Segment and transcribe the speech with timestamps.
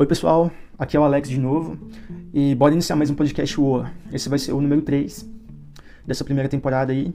[0.00, 1.76] Oi pessoal, aqui é o Alex de novo
[2.32, 3.90] e bora iniciar mais um podcast UOA.
[4.10, 5.28] Esse vai ser o número 3
[6.06, 7.14] dessa primeira temporada aí.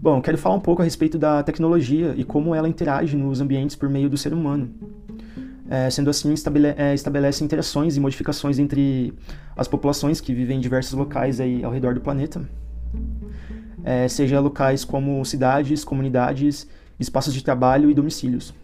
[0.00, 3.74] Bom, quero falar um pouco a respeito da tecnologia e como ela interage nos ambientes
[3.74, 4.70] por meio do ser humano.
[5.68, 6.32] É, sendo assim,
[6.76, 9.12] é, estabelece interações e modificações entre
[9.56, 12.48] as populações que vivem em diversos locais aí ao redor do planeta.
[13.82, 16.68] É, seja locais como cidades, comunidades,
[17.00, 18.54] espaços de trabalho e domicílios.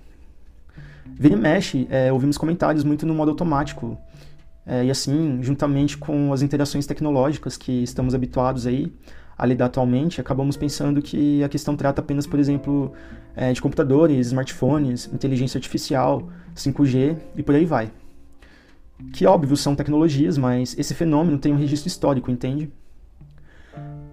[1.07, 3.99] Vira e mexe, é, ouvimos comentários muito no modo automático.
[4.65, 8.93] É, e assim, juntamente com as interações tecnológicas que estamos habituados aí
[9.37, 12.93] a lidar atualmente, acabamos pensando que a questão trata apenas, por exemplo,
[13.35, 17.91] é, de computadores, smartphones, inteligência artificial, 5G e por aí vai.
[19.13, 22.71] Que óbvio são tecnologias, mas esse fenômeno tem um registro histórico, entende?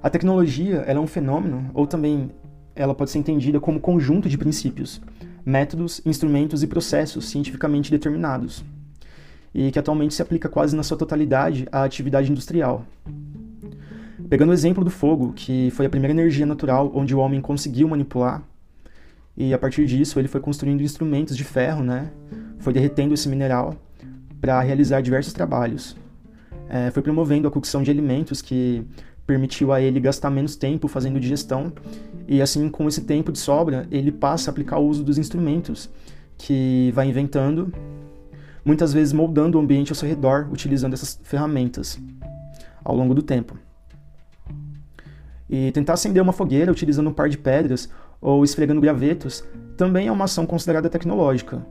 [0.01, 2.31] A tecnologia ela é um fenômeno, ou também
[2.75, 5.01] ela pode ser entendida como conjunto de princípios,
[5.49, 8.63] métodos, instrumentos e processos cientificamente determinados,
[9.53, 12.85] e que atualmente se aplica quase na sua totalidade à atividade industrial.
[14.29, 17.87] Pegando o exemplo do fogo, que foi a primeira energia natural onde o homem conseguiu
[17.87, 18.43] manipular,
[19.35, 22.11] e a partir disso ele foi construindo instrumentos de ferro, né?
[22.59, 23.75] Foi derretendo esse mineral
[24.39, 25.95] para realizar diversos trabalhos.
[26.69, 28.85] É, foi promovendo a cocção de alimentos que
[29.29, 31.71] permitiu a ele gastar menos tempo fazendo digestão
[32.27, 35.87] e assim com esse tempo de sobra ele passa a aplicar o uso dos instrumentos
[36.35, 37.71] que vai inventando,
[38.65, 41.99] muitas vezes moldando o ambiente ao seu redor utilizando essas ferramentas
[42.83, 43.55] ao longo do tempo.
[45.47, 47.87] E tentar acender uma fogueira utilizando um par de pedras
[48.19, 49.43] ou esfregando gravetos
[49.77, 51.63] também é uma ação considerada tecnológica.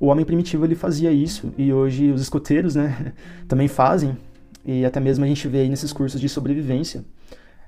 [0.00, 3.12] O homem primitivo ele fazia isso e hoje os escoteiros, né,
[3.46, 4.16] também fazem
[4.64, 7.04] e até mesmo a gente vê aí nesses cursos de sobrevivência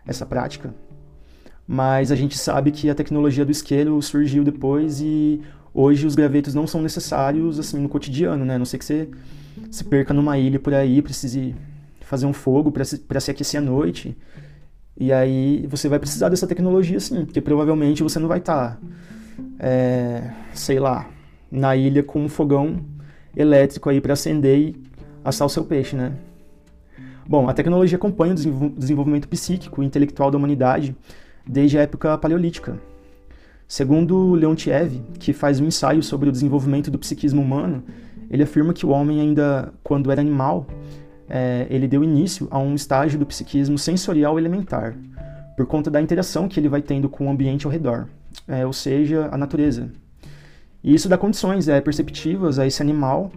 [0.06, 0.74] essa prática.
[1.66, 5.40] Mas a gente sabe que a tecnologia do isqueiro surgiu depois e
[5.72, 8.56] hoje os gravetos não são necessários assim no cotidiano, né?
[8.56, 9.08] A não sei que você
[9.70, 11.54] se perca numa ilha por aí, precise
[12.02, 14.16] fazer um fogo para se, se aquecer à noite.
[14.96, 18.78] E aí você vai precisar dessa tecnologia sim, porque provavelmente você não vai estar, tá,
[19.58, 21.08] é, sei lá,
[21.50, 22.84] na ilha com um fogão
[23.36, 24.76] elétrico aí para acender e
[25.24, 26.12] assar o seu peixe, né?
[27.26, 30.94] Bom, a tecnologia acompanha o desenvolvimento psíquico e intelectual da humanidade
[31.46, 32.78] desde a época paleolítica.
[33.66, 37.82] Segundo Leontiev, que faz um ensaio sobre o desenvolvimento do psiquismo humano,
[38.30, 40.66] ele afirma que o homem ainda, quando era animal,
[41.28, 44.94] é, ele deu início a um estágio do psiquismo sensorial elementar,
[45.56, 48.06] por conta da interação que ele vai tendo com o ambiente ao redor,
[48.46, 49.90] é, ou seja, a natureza.
[50.82, 53.32] E isso dá condições é, perceptivas a esse animal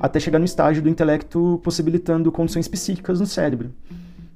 [0.00, 3.72] até chegar no estágio do intelecto possibilitando condições psíquicas no cérebro,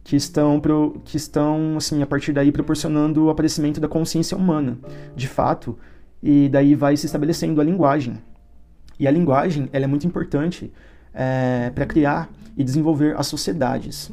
[0.04, 4.78] que estão, pro, que estão assim, a partir daí proporcionando o aparecimento da consciência humana,
[5.16, 5.76] de fato,
[6.22, 8.18] e daí vai se estabelecendo a linguagem.
[8.98, 10.72] E a linguagem ela é muito importante
[11.12, 14.10] é, para criar e desenvolver as sociedades.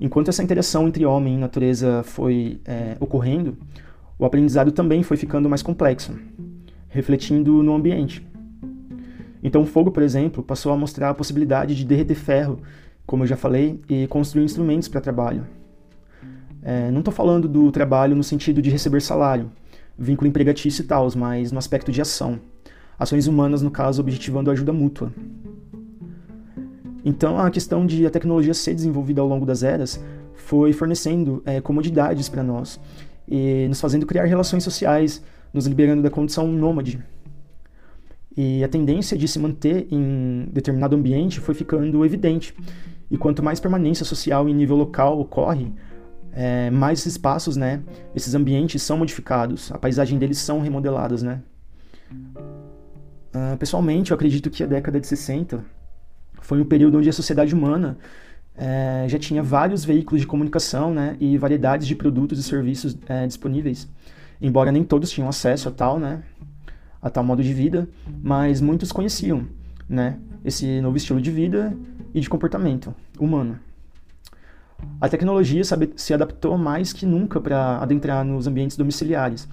[0.00, 3.56] Enquanto essa interação entre homem e natureza foi é, ocorrendo,
[4.18, 6.16] o aprendizado também foi ficando mais complexo,
[6.88, 8.27] refletindo no ambiente.
[9.42, 12.60] Então, o fogo, por exemplo, passou a mostrar a possibilidade de derreter ferro,
[13.06, 15.46] como eu já falei, e construir instrumentos para trabalho.
[16.62, 19.50] É, não estou falando do trabalho no sentido de receber salário,
[19.96, 22.40] vínculo empregatício e tal, mas no aspecto de ação.
[22.98, 25.12] Ações humanas, no caso, objetivando a ajuda mútua.
[27.04, 30.02] Então, a questão de a tecnologia ser desenvolvida ao longo das eras
[30.34, 32.80] foi fornecendo é, comodidades para nós
[33.26, 35.22] e nos fazendo criar relações sociais,
[35.52, 37.02] nos liberando da condição nômade,
[38.40, 42.54] e a tendência de se manter em determinado ambiente foi ficando evidente.
[43.10, 45.72] E quanto mais permanência social em nível local ocorre,
[46.30, 47.82] é, mais espaços, né,
[48.14, 51.40] esses ambientes são modificados, a paisagem deles são remodeladas, né.
[53.34, 55.64] Uh, pessoalmente, eu acredito que a década de 60
[56.40, 57.98] foi um período onde a sociedade humana
[58.56, 63.26] é, já tinha vários veículos de comunicação, né, e variedades de produtos e serviços é,
[63.26, 63.88] disponíveis,
[64.40, 66.22] embora nem todos tinham acesso a tal, né,
[67.00, 67.88] a tal modo de vida,
[68.22, 69.46] mas muitos conheciam,
[69.88, 71.76] né, esse novo estilo de vida
[72.14, 73.58] e de comportamento humano.
[75.00, 79.48] A tecnologia sabe, se adaptou mais que nunca para adentrar nos ambientes domiciliares.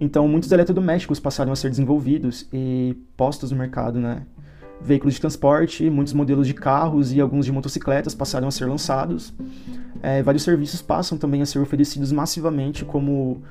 [0.00, 4.22] Então, muitos eletrodomésticos passaram a ser desenvolvidos e postos no mercado, né?
[4.80, 9.34] Veículos de transporte, muitos modelos de carros e alguns de motocicletas passaram a ser lançados.
[10.02, 13.42] É, vários serviços passam também a ser oferecidos massivamente, como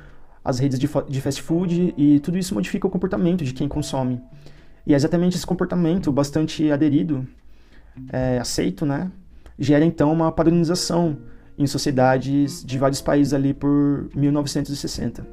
[0.50, 4.22] as redes de, de fast food e tudo isso modifica o comportamento de quem consome.
[4.86, 7.28] E é exatamente esse comportamento bastante aderido,
[8.12, 9.12] é, aceito, né,
[9.57, 11.18] gera então uma padronização
[11.57, 15.28] em sociedades de vários países ali por 1960,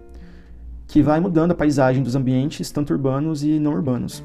[0.87, 4.23] que vai mudando a paisagem dos ambientes, tanto urbanos e não urbanos.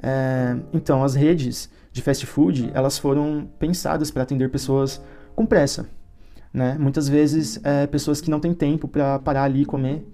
[0.00, 5.02] É, então, as redes de fast food, elas foram pensadas para atender pessoas
[5.34, 5.88] com pressa,
[6.52, 6.76] né?
[6.78, 10.04] Muitas vezes, é, pessoas que não têm tempo para parar ali e comer.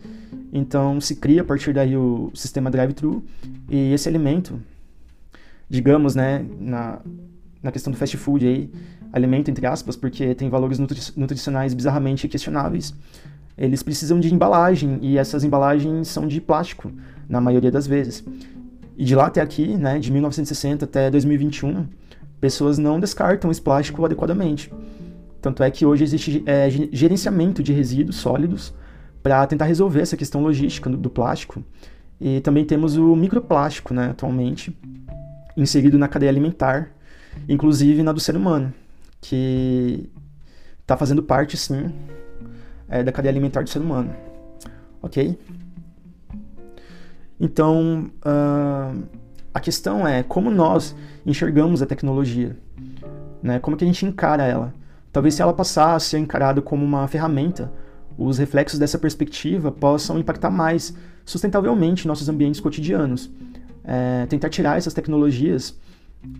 [0.52, 3.24] Então, se cria a partir daí o sistema drive-thru
[3.68, 4.60] e esse alimento,
[5.68, 7.00] digamos, né, na,
[7.62, 8.70] na questão do fast food aí,
[9.12, 12.94] alimento entre aspas, porque tem valores nutri nutricionais bizarramente questionáveis,
[13.56, 16.90] eles precisam de embalagem e essas embalagens são de plástico,
[17.28, 18.24] na maioria das vezes.
[18.96, 21.86] E de lá até aqui, né, de 1960 até 2021,
[22.40, 24.70] pessoas não descartam esse plástico adequadamente.
[25.44, 28.72] Tanto é que hoje existe é, gerenciamento de resíduos sólidos
[29.22, 31.62] para tentar resolver essa questão logística do, plástico.
[32.18, 34.74] E também temos o microplástico, né, atualmente,
[35.54, 36.92] inserido na cadeia alimentar,
[37.46, 38.72] inclusive na do ser humano,
[39.20, 40.08] que
[40.80, 41.92] está fazendo parte, sim,
[42.88, 44.16] é, da cadeia alimentar do ser humano.
[45.02, 45.38] Ok?
[47.38, 49.02] Então, uh,
[49.52, 50.96] a questão é como nós
[51.26, 52.56] enxergamos a tecnologia,
[53.42, 53.58] né?
[53.58, 54.72] Como que a gente encara ela?
[55.14, 57.72] Talvez se ela passar a ser encarada como uma ferramenta,
[58.18, 60.94] os reflexos dessa perspectiva possam impactar mais
[61.24, 63.30] sustentavelmente nossos ambientes cotidianos.
[63.82, 65.78] É, tentar tirar essas tecnologias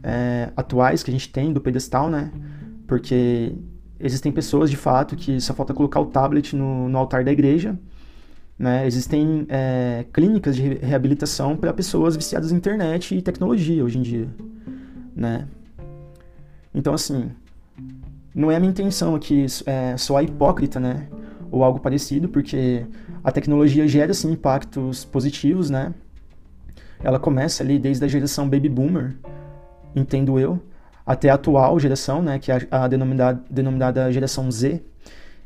[0.03, 2.31] é, atuais que a gente tem do pedestal, né?
[2.87, 3.55] Porque
[3.99, 7.79] existem pessoas de fato que só falta colocar o tablet no, no altar da igreja
[8.59, 8.87] né?
[8.87, 14.29] Existem é, clínicas de reabilitação para pessoas viciadas em internet e tecnologia hoje em dia.
[15.15, 15.47] Né?
[16.73, 17.31] Então, assim,
[18.35, 21.07] não é a minha intenção aqui é, soar hipócrita, né?
[21.51, 22.85] Ou algo parecido, porque
[23.23, 25.95] a tecnologia gera, sim, impactos positivos, né?
[27.03, 29.17] Ela começa ali desde a geração Baby Boomer,
[29.95, 30.61] entendo eu,
[31.07, 32.39] até a atual geração, né?
[32.41, 34.83] Que é a, denominada, denominada geração Z,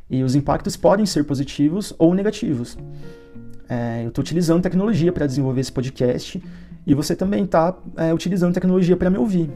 [0.09, 2.79] e os impactos podem ser positivos ou negativos.
[3.69, 6.43] É, eu estou utilizando tecnologia para desenvolver esse podcast
[6.87, 9.51] e você também está é, utilizando tecnologia para me ouvir.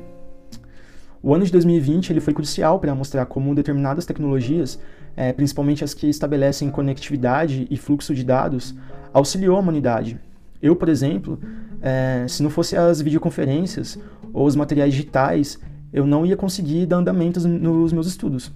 [1.23, 4.79] O ano de 2020 ele foi crucial para mostrar como determinadas tecnologias,
[5.17, 8.75] é, principalmente as que estabelecem conectividade e fluxo de dados,
[9.13, 10.19] auxiliou a humanidade.
[10.61, 11.39] Eu, por exemplo,
[11.81, 13.99] é, se não fosse as videoconferências
[14.33, 15.61] ou os materiais digitais,
[15.93, 18.51] eu não ia conseguir dar andamento nos meus estudos,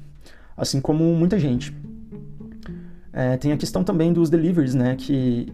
[0.56, 1.76] assim como muita gente.
[3.12, 5.52] É, tem a questão também dos deliveries, né, que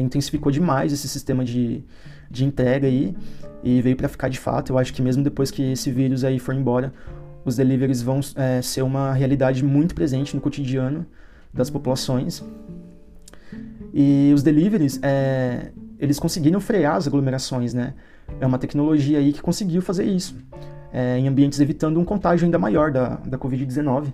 [0.00, 1.84] intensificou demais esse sistema de,
[2.32, 3.14] de entrega aí
[3.62, 4.72] e veio para ficar de fato.
[4.72, 6.92] Eu acho que mesmo depois que esse vírus aí for embora,
[7.44, 11.06] os deliveries vão é, ser uma realidade muito presente no cotidiano
[11.52, 12.42] das populações.
[13.92, 17.92] E os deliveries, é, eles conseguiram frear as aglomerações, né?
[18.40, 20.34] É uma tecnologia aí que conseguiu fazer isso,
[20.92, 24.12] é, em ambientes evitando um contágio ainda maior da, da Covid-19.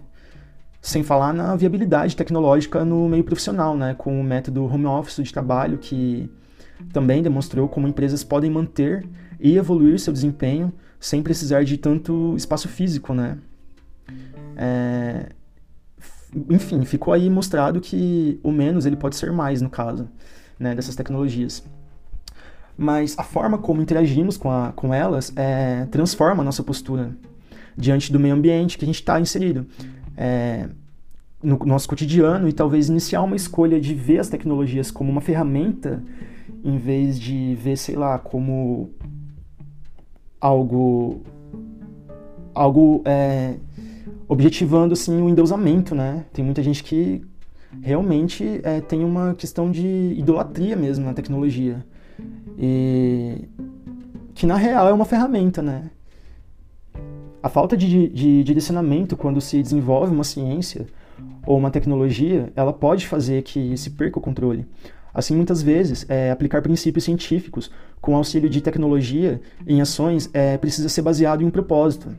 [0.81, 5.33] Sem falar na viabilidade tecnológica no meio profissional, né, com o método home office de
[5.33, 6.31] trabalho, que
[6.93, 9.07] também demonstrou como empresas podem manter
[9.41, 13.39] e evoluir seu desempenho sem precisar de tanto espaço físico, né?
[14.57, 15.29] É...
[16.51, 20.09] Enfim, ficou aí mostrado que o menos ele pode ser mais no caso
[20.59, 21.65] né, dessas tecnologias.
[22.77, 27.11] Mas a forma como interagimos com, a, com elas é, transforma a nossa postura
[27.77, 29.67] diante do meio ambiente que a gente está inserido
[30.17, 30.69] é,
[31.43, 36.03] no nosso cotidiano e talvez iniciar uma escolha de ver as tecnologias como uma ferramenta
[36.65, 38.91] em vez de ver, sei lá, como
[40.41, 41.21] algo
[42.55, 43.55] algo é,
[44.27, 46.25] objetivando assim o endeusamento, né?
[46.33, 47.25] Tem muita gente que
[47.81, 51.85] realmente é, tem uma questão de idolatria mesmo na tecnologia
[52.59, 53.49] e
[54.35, 55.91] que na real é uma ferramenta, né?
[57.43, 60.87] A falta de, de direcionamento quando se desenvolve uma ciência
[61.47, 64.67] ou uma tecnologia, ela pode fazer que se perca o controle.
[65.19, 70.89] Assim, muitas vezes, é, aplicar princípios científicos com auxílio de tecnologia em ações é, precisa
[70.89, 72.17] ser baseado em um propósito.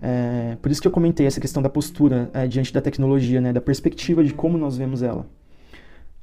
[0.00, 3.52] É, por isso que eu comentei essa questão da postura é, diante da tecnologia, né,
[3.52, 5.26] da perspectiva de como nós vemos ela.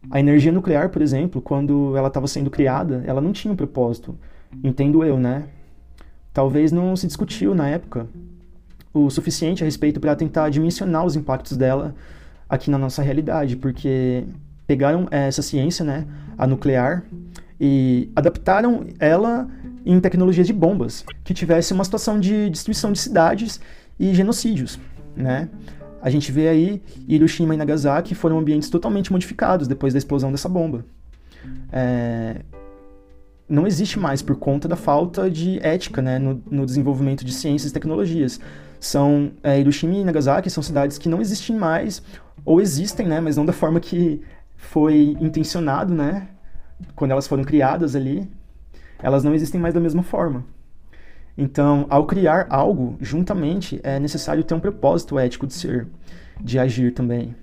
[0.10, 4.18] A energia nuclear, por exemplo, quando ela estava sendo criada, ela não tinha um propósito,
[4.64, 5.44] entendo eu, né?
[6.34, 8.08] talvez não se discutiu na época
[8.92, 11.94] o suficiente a respeito para tentar dimensionar os impactos dela
[12.48, 14.24] aqui na nossa realidade, porque
[14.70, 16.06] pegaram eh, essa ciência, né,
[16.38, 17.04] a nuclear,
[17.60, 19.48] e adaptaram ela
[19.84, 23.60] em tecnologias de bombas, que tivesse uma situação de destruição de cidades
[24.00, 24.80] e genocídios,
[25.16, 25.50] né?
[26.04, 30.48] A gente vê aí Hiroshima e Nagasaki foram ambientes totalmente modificados depois da explosão dessa
[30.48, 30.86] bomba.
[31.72, 32.42] É,
[33.50, 37.72] não existe mais por conta da falta de ética né, no, no desenvolvimento de ciências
[37.72, 38.40] e tecnologias.
[38.80, 42.04] São é, Hiroshima e Nagasaki são cidades que não existem mais,
[42.46, 44.22] ou existem, né, mas não da forma que
[44.60, 46.28] foi intencionado, né,
[46.96, 48.30] quando elas foram criadas ali.
[49.02, 50.44] elas não existem mais da mesma forma.
[51.38, 55.88] Então, ao criar algo juntamente, é necessário ter um propósito ético de ser,
[56.42, 57.34] de agir também.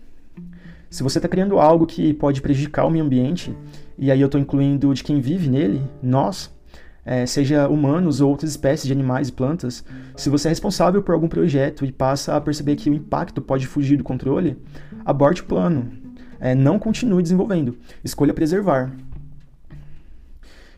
[0.90, 3.56] Se você está criando algo que pode prejudicar o meio ambiente,
[3.96, 6.54] e aí eu estou incluindo de quem vive nele, nós,
[7.06, 9.82] é, seja humanos ou outras espécies de animais e plantas,
[10.14, 13.66] se você é responsável por algum projeto e passa a perceber que o impacto pode
[13.66, 14.58] fugir do controle,
[15.06, 16.05] aborte o plano.
[16.40, 17.76] É, não continue desenvolvendo.
[18.04, 18.92] Escolha preservar.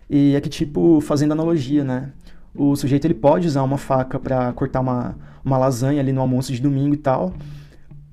[0.09, 2.12] E aqui, tipo, fazendo analogia, né?
[2.55, 6.53] O sujeito ele pode usar uma faca para cortar uma, uma lasanha ali no almoço
[6.53, 7.35] de domingo e tal.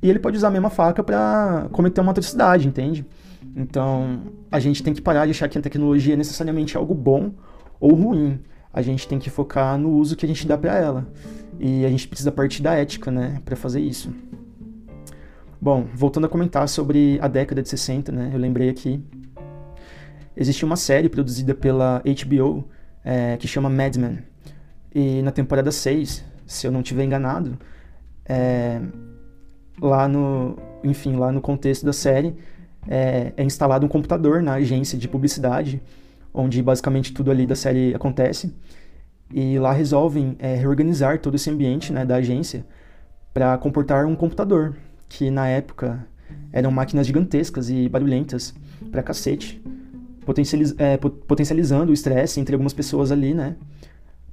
[0.02, 3.06] E ele pode usar a mesma faca para cometer uma atrocidade, entende?
[3.56, 4.20] Então,
[4.52, 7.32] a gente tem que parar de achar que a tecnologia é necessariamente algo bom
[7.80, 8.40] ou ruim.
[8.74, 11.08] A gente tem que focar no uso que a gente dá para ela.
[11.60, 14.14] E a gente precisa partir da ética, né, para fazer isso.
[15.66, 19.04] Bom, voltando a comentar sobre a década de 60, né, eu lembrei aqui.
[20.38, 22.70] Existia uma série produzida pela HBO
[23.04, 24.20] é, que chama Mad Men.
[24.94, 27.58] E na temporada 6, se eu não estiver enganado,
[28.30, 28.80] é,
[29.82, 32.36] lá no, enfim, lá no contexto da série,
[32.88, 35.82] é, é, instalado um computador na agência de publicidade,
[36.32, 38.56] onde basicamente tudo ali da série acontece.
[39.34, 42.64] E lá resolvem é, reorganizar todo esse ambiente né, da agência
[43.34, 44.76] para comportar um computador,
[45.08, 46.06] que na época
[46.52, 48.54] eram máquinas gigantescas e barulhentas
[48.92, 49.62] pra cacete
[50.26, 53.56] potencializ, é, potencializando o estresse entre algumas pessoas ali, né?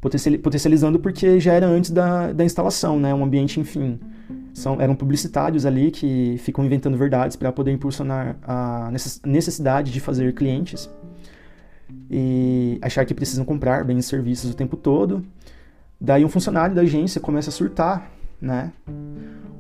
[0.01, 3.15] Potencializando porque já era antes da, da instalação, né?
[3.15, 4.01] Um ambiente, enfim.
[4.53, 8.91] São, eram publicitários ali que ficam inventando verdades para poder impulsionar a
[9.25, 10.91] necessidade de fazer clientes
[12.11, 15.25] e achar que precisam comprar bens e serviços o tempo todo.
[16.01, 18.11] Daí um funcionário da agência começa a surtar,
[18.41, 18.73] né?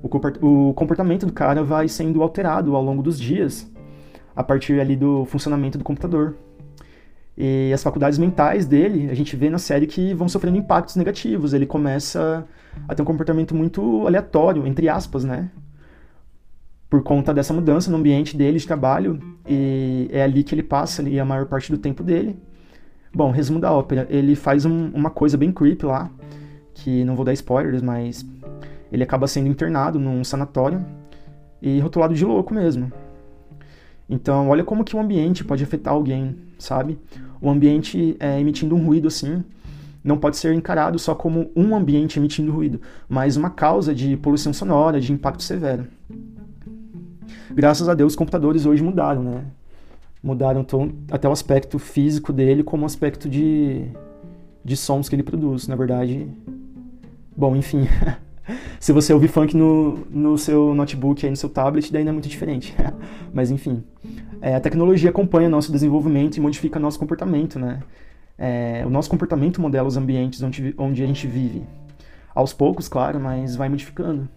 [0.02, 3.70] O comportamento do cara vai sendo alterado ao longo dos dias
[4.34, 6.36] a partir ali do funcionamento do computador.
[7.36, 11.54] E as faculdades mentais dele, a gente vê na série que vão sofrendo impactos negativos.
[11.54, 12.46] Ele começa
[12.88, 15.50] a ter um comportamento muito aleatório, entre aspas, né?
[16.90, 19.18] Por conta dessa mudança no ambiente dele de trabalho,
[19.48, 22.36] e é ali que ele passa ali a maior parte do tempo dele.
[23.14, 26.10] Bom, resumo da ópera, ele faz um, uma coisa bem creepy lá,
[26.74, 28.26] que não vou dar spoilers, mas
[28.92, 30.84] ele acaba sendo internado num sanatório
[31.60, 32.92] e rotulado de louco mesmo.
[34.08, 36.98] Então, olha como que o ambiente pode afetar alguém, sabe?
[37.40, 39.42] O ambiente é, emitindo um ruído assim
[40.04, 44.52] não pode ser encarado só como um ambiente emitindo ruído, mas uma causa de poluição
[44.52, 45.86] sonora, de impacto severo.
[47.50, 49.44] Graças a Deus, os computadores hoje mudaram, né?
[50.22, 50.66] Mudaram
[51.10, 53.86] até o aspecto físico dele como o aspecto de,
[54.64, 55.68] de sons que ele produz.
[55.68, 56.26] Na verdade,
[57.36, 57.86] bom, enfim.
[58.82, 62.12] Se você ouvir funk no, no seu notebook, aí no seu tablet, daí não é
[62.14, 62.74] muito diferente.
[63.32, 63.84] Mas enfim,
[64.40, 67.80] é, a tecnologia acompanha nosso desenvolvimento e modifica nosso comportamento, né?
[68.36, 71.62] É, o nosso comportamento modela os ambientes onde, onde a gente vive.
[72.34, 74.28] Aos poucos, claro, mas vai modificando.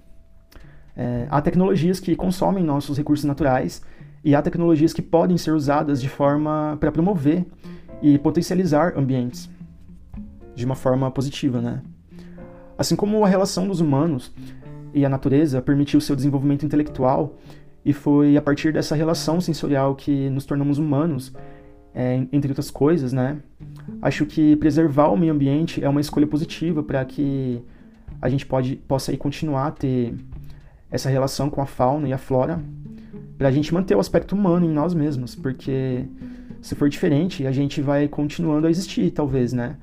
[0.95, 3.81] É, há tecnologias que consomem nossos recursos naturais
[4.23, 7.47] e há tecnologias que podem ser usadas de forma para promover
[7.99, 9.49] e potencializar ambientes
[10.53, 11.81] de uma forma positiva, né?
[12.77, 14.33] Assim como a relação dos humanos
[14.93, 17.37] e a natureza permitiu seu desenvolvimento intelectual,
[17.85, 21.31] e foi a partir dessa relação sensorial que nos tornamos humanos,
[21.93, 23.37] é, entre outras coisas, né?
[24.01, 27.61] Acho que preservar o meio ambiente é uma escolha positiva para que
[28.21, 30.15] a gente pode, possa aí continuar a ter
[30.89, 32.59] essa relação com a fauna e a flora,
[33.37, 36.05] para a gente manter o aspecto humano em nós mesmos, porque
[36.61, 39.75] se for diferente, a gente vai continuando a existir, talvez, né?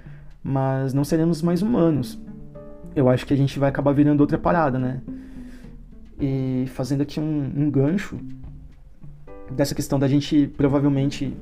[0.43, 2.19] Mas não seremos mais humanos
[2.95, 5.01] eu acho que a gente vai acabar virando outra parada, né?
[6.21, 8.19] E fazendo aqui um, um gancho
[9.51, 11.37] dessa questão da gente provavelmente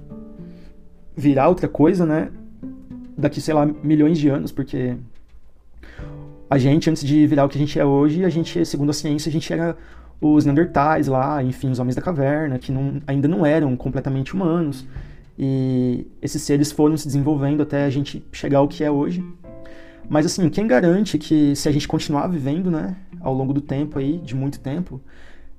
[1.17, 2.31] virar outra coisa, né?
[3.17, 4.97] Daqui, sei lá, milhões de anos, porque
[6.49, 8.93] a gente, antes de virar o que a gente é hoje, a gente, segundo a
[8.93, 9.77] ciência, a gente era
[10.21, 14.87] os Neandertais lá, enfim, os homens da caverna, que não, ainda não eram completamente humanos.
[15.39, 19.25] E esses seres foram se desenvolvendo até a gente chegar ao que é hoje.
[20.11, 23.97] Mas assim, quem garante que se a gente continuar vivendo, né, ao longo do tempo
[24.01, 25.01] aí, de muito tempo,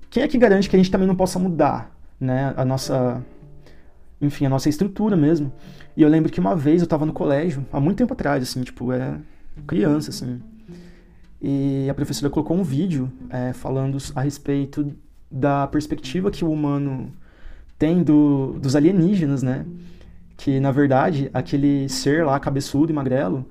[0.10, 3.24] quem é que garante que a gente também não possa mudar, né, a nossa,
[4.22, 5.54] enfim, a nossa estrutura mesmo?
[5.96, 8.62] E eu lembro que uma vez eu estava no colégio, há muito tempo atrás, assim,
[8.62, 9.18] tipo, é
[9.66, 10.42] criança, assim,
[11.42, 14.94] e a professora colocou um vídeo é, falando a respeito
[15.32, 17.10] da perspectiva que o humano
[17.80, 19.66] tem do, dos alienígenas, né?
[20.36, 23.46] Que, na verdade, aquele ser lá, cabeçudo e magrelo,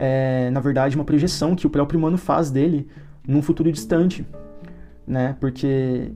[0.00, 2.88] é, na verdade, uma projeção que o próprio humano faz dele
[3.28, 4.26] num futuro distante,
[5.06, 5.36] né?
[5.38, 6.10] Porque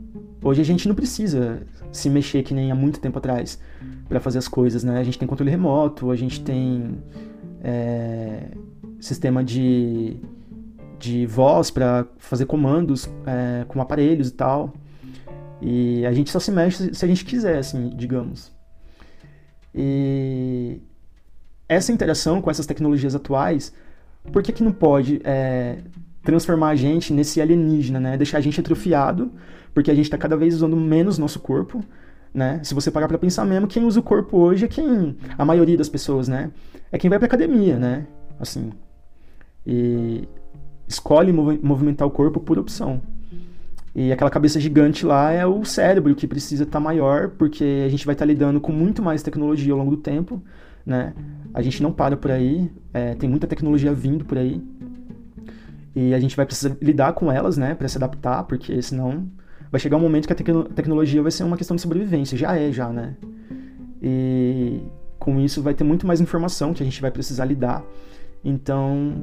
[0.44, 3.58] Hoje a gente não precisa se mexer que nem há muito tempo atrás
[4.06, 5.00] para fazer as coisas, né?
[5.00, 6.98] A gente tem controle remoto, a gente tem
[7.62, 8.48] é,
[9.00, 10.18] sistema de,
[10.98, 14.74] de voz para fazer comandos é, com aparelhos e tal.
[15.62, 18.52] E a gente só se mexe se a gente quiser, assim, digamos.
[19.74, 20.78] E
[21.68, 23.72] essa interação com essas tecnologias atuais,
[24.32, 25.78] por que, que não pode é,
[26.22, 28.16] transformar a gente nesse alienígena, né?
[28.16, 29.30] Deixar a gente atrofiado,
[29.72, 31.84] porque a gente está cada vez usando menos nosso corpo,
[32.32, 32.60] né?
[32.62, 35.76] Se você parar para pensar mesmo, quem usa o corpo hoje é quem, a maioria
[35.76, 36.50] das pessoas, né?
[36.90, 38.06] É quem vai para academia, né?
[38.38, 38.72] Assim,
[39.66, 40.28] e
[40.86, 43.00] escolhe mov movimentar o corpo por opção.
[43.94, 47.88] E aquela cabeça gigante lá é o cérebro que precisa estar tá maior, porque a
[47.88, 50.42] gente vai estar tá lidando com muito mais tecnologia ao longo do tempo,
[50.84, 51.14] né?
[51.52, 54.62] A gente não para por aí, é, tem muita tecnologia vindo por aí.
[55.94, 59.28] E a gente vai precisar lidar com elas, né, para se adaptar, porque senão
[59.70, 62.56] vai chegar um momento que a tec tecnologia vai ser uma questão de sobrevivência, já
[62.56, 63.16] é já, né?
[64.02, 64.82] E
[65.18, 67.82] com isso vai ter muito mais informação que a gente vai precisar lidar.
[68.44, 69.14] Então,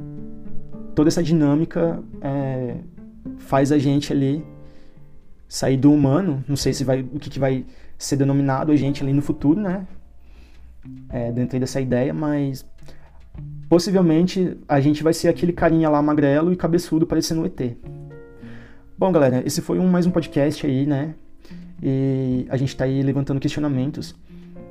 [0.94, 2.76] toda essa dinâmica é,
[3.38, 4.44] faz a gente ali
[5.46, 7.64] sair do humano, não sei se vai o que, que vai
[7.98, 9.86] ser denominado a gente ali no futuro, né?
[11.10, 12.66] É, dentro dessa ideia, mas
[13.68, 17.76] possivelmente a gente vai ser aquele carinha lá magrelo e cabeçudo parecendo um ET.
[18.98, 21.14] Bom, galera, esse foi um, mais um podcast aí, né?
[21.82, 24.14] E a gente tá aí levantando questionamentos.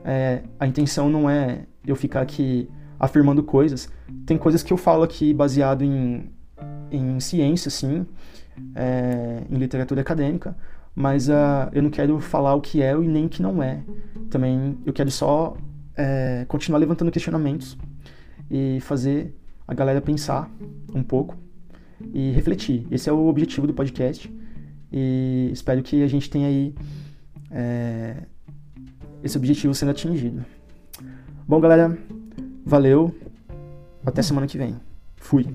[0.04, 3.90] É, a intenção não é eu ficar aqui afirmando coisas.
[4.26, 6.30] Tem coisas que eu falo aqui baseado em,
[6.92, 8.06] em ciência, sim,
[8.76, 10.56] é, em literatura acadêmica,
[10.94, 13.82] mas uh, eu não quero falar o que é e nem o que não é.
[14.30, 15.56] Também eu quero só
[15.96, 17.78] é, continuar levantando questionamentos
[18.50, 19.36] e fazer
[19.68, 20.50] a galera pensar
[20.94, 21.38] um pouco
[22.14, 22.86] e refletir.
[22.92, 24.32] Esse é o objetivo do podcast
[24.92, 26.76] e espero que a gente tenha aí
[27.50, 28.24] é,
[29.24, 30.44] esse objetivo sendo atingido.
[31.48, 31.98] Bom, galera,
[32.66, 33.16] valeu.
[34.06, 34.76] Até semana que vem.
[35.16, 35.46] Fui.